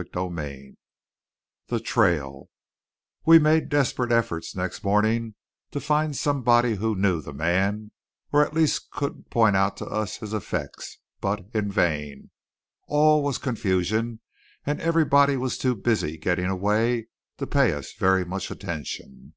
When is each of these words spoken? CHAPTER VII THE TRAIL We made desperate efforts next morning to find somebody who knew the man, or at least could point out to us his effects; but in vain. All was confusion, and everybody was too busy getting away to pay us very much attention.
CHAPTER 0.00 0.28
VII 0.28 0.76
THE 1.66 1.80
TRAIL 1.80 2.48
We 3.26 3.40
made 3.40 3.68
desperate 3.68 4.12
efforts 4.12 4.54
next 4.54 4.84
morning 4.84 5.34
to 5.72 5.80
find 5.80 6.14
somebody 6.16 6.76
who 6.76 6.94
knew 6.94 7.20
the 7.20 7.32
man, 7.32 7.90
or 8.32 8.46
at 8.46 8.54
least 8.54 8.92
could 8.92 9.28
point 9.28 9.56
out 9.56 9.76
to 9.78 9.86
us 9.86 10.18
his 10.18 10.32
effects; 10.32 10.98
but 11.20 11.46
in 11.52 11.72
vain. 11.72 12.30
All 12.86 13.24
was 13.24 13.38
confusion, 13.38 14.20
and 14.64 14.80
everybody 14.80 15.36
was 15.36 15.58
too 15.58 15.74
busy 15.74 16.16
getting 16.16 16.46
away 16.46 17.08
to 17.38 17.48
pay 17.48 17.72
us 17.72 17.92
very 17.94 18.24
much 18.24 18.52
attention. 18.52 19.34